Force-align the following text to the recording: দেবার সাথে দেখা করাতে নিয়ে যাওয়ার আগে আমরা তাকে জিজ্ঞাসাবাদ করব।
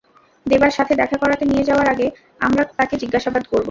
দেবার 0.45 0.71
সাথে 0.71 0.93
দেখা 1.01 1.17
করাতে 1.17 1.43
নিয়ে 1.45 1.67
যাওয়ার 1.69 1.87
আগে 1.89 2.07
আমরা 2.41 2.63
তাকে 2.79 2.95
জিজ্ঞাসাবাদ 3.01 3.43
করব। 3.43 3.59